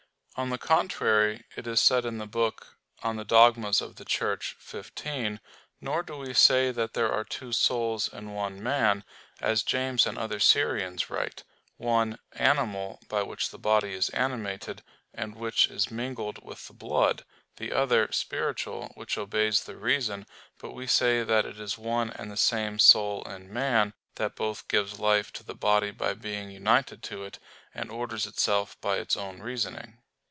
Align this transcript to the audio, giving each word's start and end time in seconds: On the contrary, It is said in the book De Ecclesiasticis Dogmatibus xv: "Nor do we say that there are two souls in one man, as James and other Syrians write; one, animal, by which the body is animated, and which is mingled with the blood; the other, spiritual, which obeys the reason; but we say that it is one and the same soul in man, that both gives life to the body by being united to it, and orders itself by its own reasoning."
On 0.37 0.49
the 0.49 0.57
contrary, 0.57 1.45
It 1.57 1.67
is 1.67 1.81
said 1.81 2.03
in 2.03 2.17
the 2.17 2.25
book 2.25 2.77
De 3.03 3.09
Ecclesiasticis 3.09 3.27
Dogmatibus 3.27 4.53
xv: 4.55 5.39
"Nor 5.81 6.01
do 6.01 6.15
we 6.17 6.33
say 6.33 6.71
that 6.71 6.93
there 6.93 7.11
are 7.11 7.25
two 7.25 7.51
souls 7.51 8.07
in 8.07 8.33
one 8.33 8.63
man, 8.63 9.03
as 9.41 9.61
James 9.61 10.07
and 10.07 10.17
other 10.17 10.39
Syrians 10.39 11.09
write; 11.09 11.43
one, 11.77 12.17
animal, 12.31 13.01
by 13.09 13.21
which 13.21 13.49
the 13.49 13.59
body 13.59 13.93
is 13.93 14.09
animated, 14.11 14.81
and 15.13 15.35
which 15.35 15.67
is 15.67 15.91
mingled 15.91 16.41
with 16.43 16.65
the 16.67 16.73
blood; 16.73 17.25
the 17.57 17.73
other, 17.73 18.09
spiritual, 18.11 18.93
which 18.95 19.17
obeys 19.19 19.65
the 19.65 19.75
reason; 19.75 20.25
but 20.57 20.71
we 20.71 20.87
say 20.87 21.23
that 21.23 21.45
it 21.45 21.59
is 21.59 21.77
one 21.77 22.09
and 22.11 22.31
the 22.31 22.37
same 22.37 22.79
soul 22.79 23.21
in 23.23 23.51
man, 23.53 23.93
that 24.15 24.37
both 24.37 24.69
gives 24.69 24.97
life 24.99 25.31
to 25.33 25.43
the 25.43 25.53
body 25.53 25.91
by 25.91 26.13
being 26.13 26.49
united 26.49 27.03
to 27.03 27.21
it, 27.25 27.37
and 27.75 27.91
orders 27.91 28.25
itself 28.25 28.79
by 28.81 28.95
its 28.97 29.17
own 29.17 29.39
reasoning." 29.41 29.97